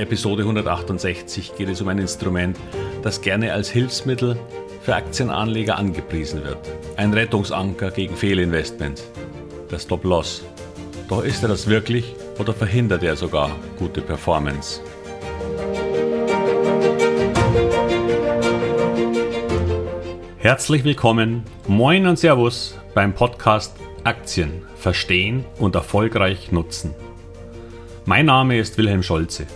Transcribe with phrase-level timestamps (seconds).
[0.00, 2.56] der Episode 168 geht es um ein Instrument,
[3.02, 4.34] das gerne als Hilfsmittel
[4.80, 6.56] für Aktienanleger angepriesen wird.
[6.96, 9.10] Ein Rettungsanker gegen Fehlinvestments.
[9.70, 10.42] Der Stop-Loss.
[11.10, 14.80] Doch ist er das wirklich oder verhindert er sogar gute Performance?
[20.38, 26.94] Herzlich willkommen, moin und Servus beim Podcast Aktien verstehen und erfolgreich nutzen.
[28.06, 29.46] Mein Name ist Wilhelm Scholze.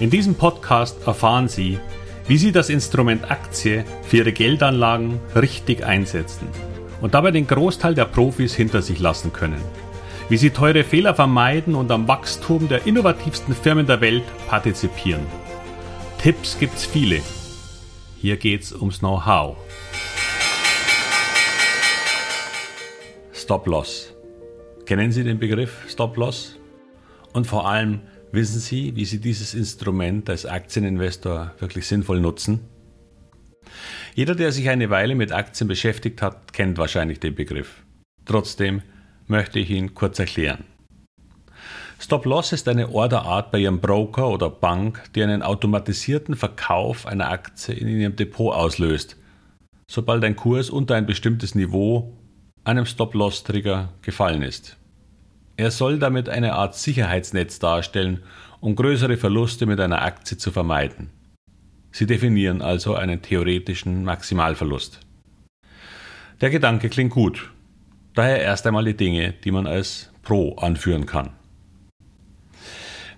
[0.00, 1.78] In diesem Podcast erfahren Sie,
[2.26, 6.48] wie Sie das Instrument Aktie für Ihre Geldanlagen richtig einsetzen
[7.02, 9.60] und dabei den Großteil der Profis hinter sich lassen können.
[10.30, 15.26] Wie Sie teure Fehler vermeiden und am Wachstum der innovativsten Firmen der Welt partizipieren.
[16.16, 17.20] Tipps gibt's viele.
[18.16, 19.58] Hier geht's ums Know-how.
[23.34, 24.14] Stop Loss.
[24.86, 26.56] Kennen Sie den Begriff Stop Loss?
[27.34, 28.00] Und vor allem,
[28.32, 32.60] Wissen Sie, wie Sie dieses Instrument als Aktieninvestor wirklich sinnvoll nutzen?
[34.14, 37.82] Jeder, der sich eine Weile mit Aktien beschäftigt hat, kennt wahrscheinlich den Begriff.
[38.24, 38.82] Trotzdem
[39.26, 40.64] möchte ich ihn kurz erklären.
[41.98, 47.74] Stop-Loss ist eine Orderart bei Ihrem Broker oder Bank, die einen automatisierten Verkauf einer Aktie
[47.74, 49.16] in Ihrem Depot auslöst,
[49.90, 52.16] sobald ein Kurs unter ein bestimmtes Niveau
[52.64, 54.79] einem Stop-Loss-Trigger gefallen ist.
[55.60, 58.22] Er soll damit eine Art Sicherheitsnetz darstellen,
[58.60, 61.10] um größere Verluste mit einer Aktie zu vermeiden.
[61.90, 65.00] Sie definieren also einen theoretischen Maximalverlust.
[66.40, 67.50] Der Gedanke klingt gut.
[68.14, 71.32] Daher erst einmal die Dinge, die man als Pro anführen kann.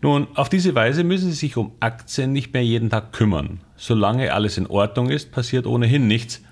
[0.00, 3.60] Nun, auf diese Weise müssen Sie sich um Aktien nicht mehr jeden Tag kümmern.
[3.76, 6.42] Solange alles in Ordnung ist, passiert ohnehin nichts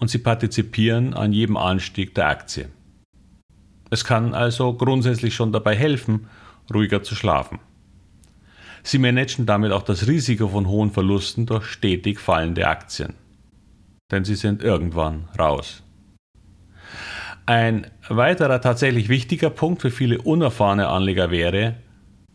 [0.00, 2.70] und Sie partizipieren an jedem Anstieg der Aktie.
[3.90, 6.28] Es kann also grundsätzlich schon dabei helfen,
[6.72, 7.58] ruhiger zu schlafen.
[8.82, 13.14] Sie managen damit auch das Risiko von hohen Verlusten durch stetig fallende Aktien.
[14.10, 15.82] Denn sie sind irgendwann raus.
[17.46, 21.76] Ein weiterer tatsächlich wichtiger Punkt für viele unerfahrene Anleger wäre,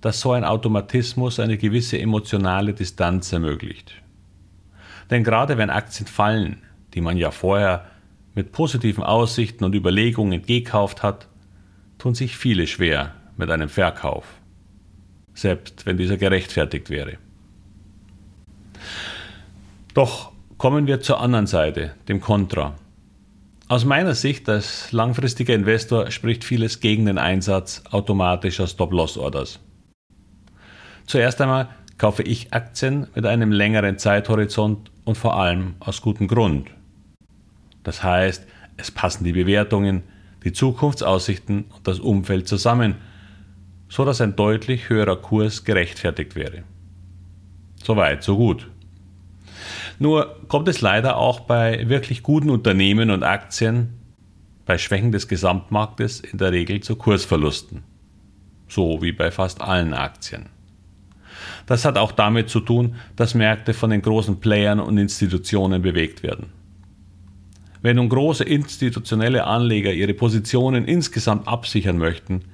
[0.01, 3.93] dass so ein Automatismus eine gewisse emotionale Distanz ermöglicht.
[5.09, 6.61] Denn gerade wenn Aktien fallen,
[6.93, 7.85] die man ja vorher
[8.35, 11.27] mit positiven Aussichten und Überlegungen gekauft hat,
[12.03, 14.25] tun sich viele schwer mit einem Verkauf,
[15.33, 17.13] selbst wenn dieser gerechtfertigt wäre.
[19.93, 22.75] Doch kommen wir zur anderen Seite, dem Kontra.
[23.69, 29.61] Aus meiner Sicht als langfristiger Investor spricht vieles gegen den Einsatz automatischer Stop-Loss-Orders.
[31.05, 36.69] Zuerst einmal kaufe ich Aktien mit einem längeren Zeithorizont und vor allem aus gutem Grund.
[37.83, 40.03] Das heißt, es passen die Bewertungen,
[40.43, 42.95] die Zukunftsaussichten und das Umfeld zusammen,
[43.89, 46.63] so dass ein deutlich höherer Kurs gerechtfertigt wäre.
[47.83, 48.69] Soweit, so gut.
[49.99, 53.99] Nur kommt es leider auch bei wirklich guten Unternehmen und Aktien
[54.65, 57.83] bei Schwächen des Gesamtmarktes in der Regel zu Kursverlusten.
[58.67, 60.47] So wie bei fast allen Aktien.
[61.65, 66.23] Das hat auch damit zu tun, dass Märkte von den großen Playern und Institutionen bewegt
[66.23, 66.47] werden.
[67.83, 72.45] Wenn nun große institutionelle Anleger ihre Positionen insgesamt absichern möchten,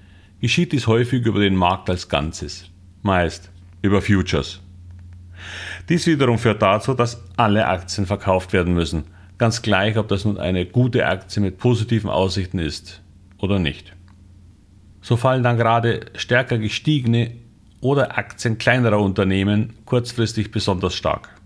[0.41, 2.65] geschieht dies häufig über den Markt als Ganzes,
[3.03, 3.51] meist
[3.83, 4.59] über Futures.
[5.87, 9.03] Dies wiederum führt dazu, dass alle Aktien verkauft werden müssen,
[9.37, 13.03] ganz gleich, ob das nun eine gute Aktie mit positiven Aussichten ist
[13.37, 13.93] oder nicht.
[14.99, 17.33] So fallen dann gerade stärker gestiegene
[17.81, 21.38] oder Aktien kleinerer Unternehmen kurzfristig besonders stark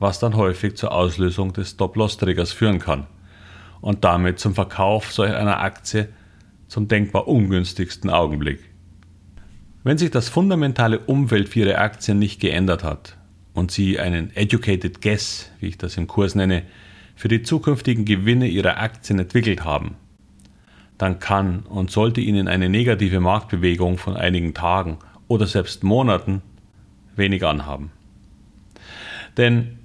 [0.00, 3.06] was dann häufig zur Auslösung des Stop-Loss-Triggers führen kann
[3.80, 6.08] und damit zum Verkauf solch einer Aktie
[6.66, 8.60] zum denkbar ungünstigsten Augenblick.
[9.84, 13.16] Wenn sich das fundamentale Umfeld für Ihre Aktien nicht geändert hat
[13.54, 16.62] und Sie einen Educated Guess, wie ich das im Kurs nenne,
[17.14, 19.96] für die zukünftigen Gewinne Ihrer Aktien entwickelt haben,
[20.96, 24.98] dann kann und sollte Ihnen eine negative Marktbewegung von einigen Tagen
[25.28, 26.42] oder selbst Monaten
[27.16, 27.90] wenig anhaben.
[29.36, 29.79] Denn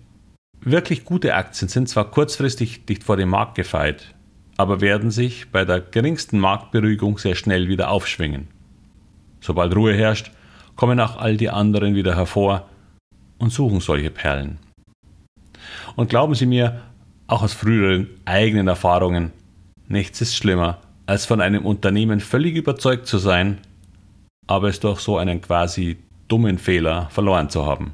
[0.67, 4.15] Wirklich gute Aktien sind zwar kurzfristig dicht vor dem Markt gefeit,
[4.57, 8.47] aber werden sich bei der geringsten Marktberuhigung sehr schnell wieder aufschwingen.
[9.41, 10.31] Sobald Ruhe herrscht,
[10.75, 12.67] kommen auch all die anderen wieder hervor
[13.37, 14.57] und suchen solche Perlen.
[15.95, 16.81] Und glauben Sie mir,
[17.27, 19.33] auch aus früheren eigenen Erfahrungen,
[19.87, 23.59] nichts ist schlimmer, als von einem Unternehmen völlig überzeugt zu sein,
[24.47, 25.97] aber es durch so einen quasi
[26.27, 27.93] dummen Fehler verloren zu haben.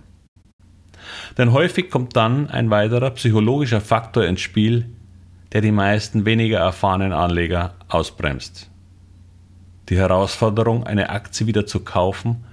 [1.37, 4.85] Denn häufig kommt dann ein weiterer psychologischer Faktor ins Spiel,
[5.53, 8.69] der die meisten weniger erfahrenen Anleger ausbremst.
[9.89, 12.45] Die Herausforderung, eine Aktie wieder zu kaufen,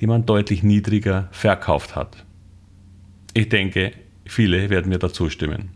[0.00, 2.24] die man deutlich niedriger verkauft hat.
[3.34, 3.92] Ich denke,
[4.24, 5.70] viele werden mir dazu stimmen.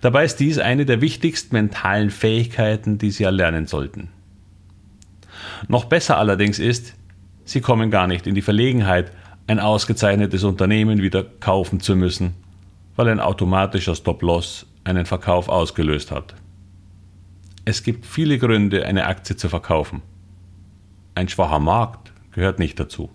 [0.00, 4.08] Dabei ist dies eine der wichtigsten mentalen Fähigkeiten, die Sie erlernen sollten.
[5.68, 6.94] Noch besser allerdings ist,
[7.44, 9.10] Sie kommen gar nicht in die Verlegenheit,
[9.48, 12.34] ein ausgezeichnetes Unternehmen wieder kaufen zu müssen,
[12.96, 16.34] weil ein automatischer Stop-Loss einen Verkauf ausgelöst hat.
[17.64, 20.02] Es gibt viele Gründe, eine Aktie zu verkaufen.
[21.14, 23.10] Ein schwacher Markt gehört nicht dazu.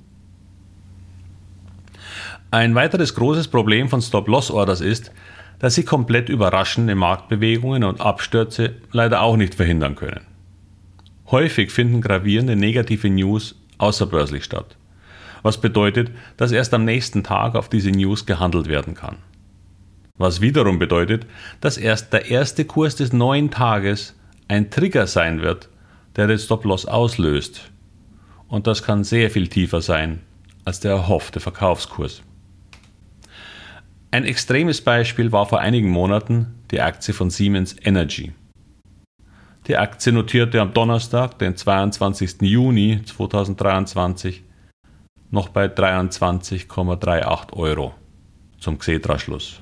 [2.52, 5.12] Ein weiteres großes Problem von Stop-Loss-Orders ist,
[5.60, 10.22] dass sie komplett überraschende Marktbewegungen und Abstürze leider auch nicht verhindern können.
[11.32, 14.78] Häufig finden gravierende negative News außerbörslich statt,
[15.44, 19.18] was bedeutet, dass erst am nächsten Tag auf diese News gehandelt werden kann.
[20.18, 21.26] Was wiederum bedeutet,
[21.62, 24.16] dass erst der erste Kurs des neuen Tages
[24.48, 25.70] ein Trigger sein wird,
[26.16, 27.72] der den Stop-Loss auslöst.
[28.48, 30.22] Und das kann sehr viel tiefer sein
[30.66, 32.22] als der erhoffte Verkaufskurs.
[34.12, 38.32] Ein extremes Beispiel war vor einigen Monaten die Aktie von Siemens Energy.
[39.68, 42.42] Die Aktie notierte am Donnerstag, den 22.
[42.42, 44.44] Juni 2023,
[45.34, 47.96] noch bei 23,38 Euro
[48.60, 49.62] zum Xetra-Schluss.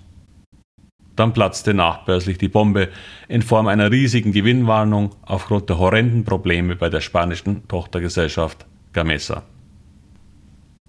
[1.15, 2.89] Dann platzte nachbörslich die Bombe
[3.29, 9.44] in Form einer riesigen Gewinnwarnung aufgrund der horrenden Probleme bei der spanischen Tochtergesellschaft Gamesa.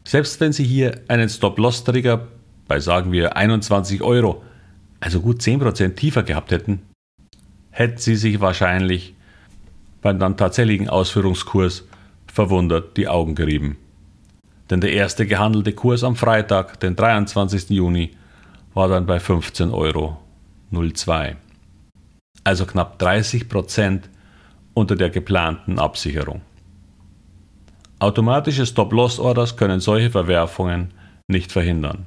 [0.05, 2.27] Selbst wenn Sie hier einen Stop-Loss-Trigger
[2.67, 4.43] bei sagen wir 21 Euro,
[4.99, 6.83] also gut 10% tiefer gehabt hätten,
[7.71, 9.15] hätten Sie sich wahrscheinlich
[10.01, 11.87] beim dann tatsächlichen Ausführungskurs
[12.27, 13.77] verwundert die Augen gerieben.
[14.73, 17.69] Denn der erste gehandelte Kurs am Freitag, den 23.
[17.69, 18.13] Juni,
[18.73, 20.17] war dann bei 15,02 Euro.
[22.43, 24.09] Also knapp 30 Prozent
[24.73, 26.41] unter der geplanten Absicherung.
[27.99, 30.95] Automatische Stop-Loss-Orders können solche Verwerfungen
[31.29, 32.07] nicht verhindern.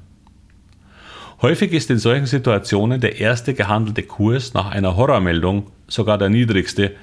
[1.43, 6.95] Häufig ist in solchen Situationen der erste gehandelte Kurs nach einer Horrormeldung sogar der niedrigste,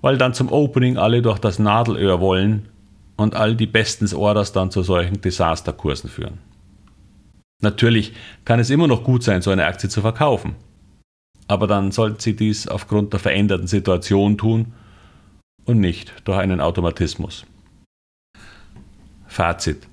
[0.00, 2.70] weil dann zum Opening alle durch das Nadelöhr wollen
[3.16, 6.38] und all die besten Orders dann zu solchen Desasterkursen führen.
[7.62, 8.12] Natürlich
[8.44, 10.54] kann es immer noch gut sein, so eine Aktie zu verkaufen.
[11.46, 14.72] Aber dann sollten Sie dies aufgrund der veränderten Situation tun
[15.64, 17.46] und nicht durch einen Automatismus.
[19.26, 19.86] Fazit.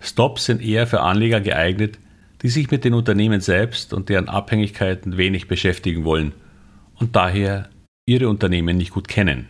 [0.00, 1.98] Stops sind eher für Anleger geeignet,
[2.42, 6.32] die sich mit den Unternehmen selbst und deren Abhängigkeiten wenig beschäftigen wollen
[6.96, 7.68] und daher
[8.06, 9.48] ihre Unternehmen nicht gut kennen.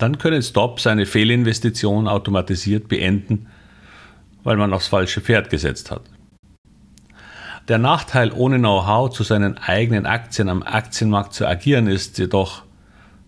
[0.00, 3.48] Dann können Stops eine Fehlinvestition automatisiert beenden,
[4.42, 6.00] weil man aufs falsche Pferd gesetzt hat.
[7.68, 12.62] Der Nachteil, ohne Know-how zu seinen eigenen Aktien am Aktienmarkt zu agieren, ist jedoch,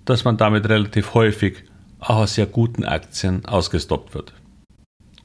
[0.07, 1.63] dass man damit relativ häufig
[2.01, 4.33] auch aus sehr guten Aktien ausgestoppt wird.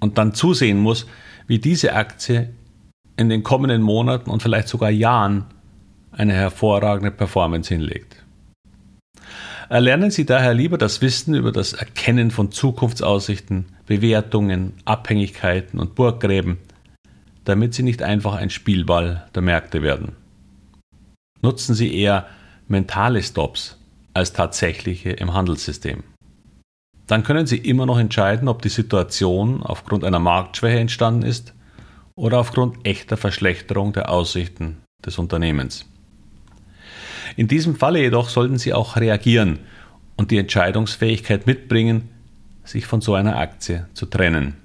[0.02, 1.08] Und dann zusehen muss,
[1.48, 2.54] wie diese Aktie
[3.16, 5.46] in den kommenden Monaten und vielleicht sogar Jahren
[6.12, 8.27] eine hervorragende Performance hinlegt.
[9.70, 16.58] Erlernen Sie daher lieber das Wissen über das Erkennen von Zukunftsaussichten, Bewertungen, Abhängigkeiten und Burggräben,
[17.44, 20.16] damit Sie nicht einfach ein Spielball der Märkte werden.
[21.42, 22.28] Nutzen Sie eher
[22.68, 23.78] mentale Stops
[24.14, 26.04] als tatsächliche im Handelssystem.
[27.06, 31.54] Dann können Sie immer noch entscheiden, ob die Situation aufgrund einer Marktschwäche entstanden ist
[32.16, 35.86] oder aufgrund echter Verschlechterung der Aussichten des Unternehmens.
[37.38, 39.60] In diesem Falle jedoch sollten Sie auch reagieren
[40.18, 42.10] und die Entscheidungsfähigkeit mitbringen,
[42.64, 44.56] sich von so einer Aktie zu trennen.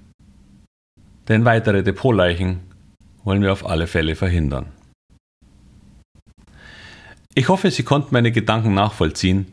[1.29, 2.61] Denn weitere Depotleichen
[3.23, 4.67] wollen wir auf alle Fälle verhindern.
[7.35, 9.47] Ich hoffe, Sie konnten meine Gedanken nachvollziehen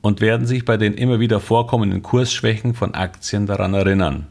[0.00, 4.26] und werden sich bei den immer wieder vorkommenden Kursschwächen von Aktien daran erinnern,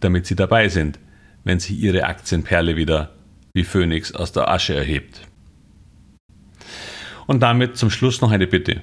[0.00, 0.98] damit Sie dabei sind,
[1.42, 3.14] wenn sie ihre Aktienperle wieder
[3.54, 5.22] wie Phönix aus der Asche erhebt.
[7.26, 8.82] Und damit zum Schluss noch eine Bitte.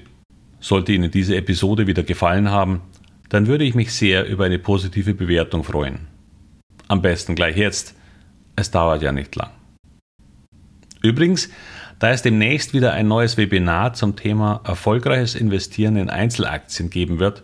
[0.60, 2.82] Sollte Ihnen diese Episode wieder gefallen haben,
[3.30, 6.08] dann würde ich mich sehr über eine positive Bewertung freuen.
[6.88, 7.96] Am besten gleich jetzt,
[8.56, 9.50] es dauert ja nicht lang.
[11.02, 11.50] Übrigens,
[12.00, 17.44] da es demnächst wieder ein neues Webinar zum Thema erfolgreiches Investieren in Einzelaktien geben wird,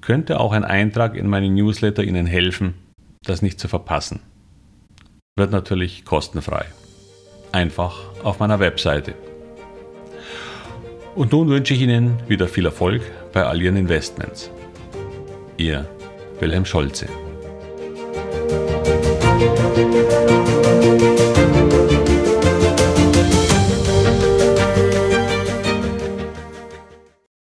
[0.00, 2.74] könnte auch ein Eintrag in meinen Newsletter Ihnen helfen,
[3.24, 4.20] das nicht zu verpassen
[5.36, 6.64] wird natürlich kostenfrei.
[7.50, 9.14] Einfach auf meiner Webseite.
[11.14, 13.02] Und nun wünsche ich Ihnen wieder viel Erfolg
[13.32, 14.50] bei all Ihren Investments.
[15.56, 15.86] Ihr
[16.40, 17.06] Wilhelm Scholze.